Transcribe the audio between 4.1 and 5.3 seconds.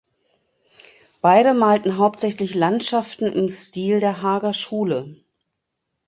Haager Schule.